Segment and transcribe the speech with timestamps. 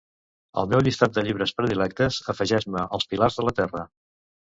[0.59, 3.85] Al meu llistat de llibres predilectes, afegeix-me "Els pilars de la Terra".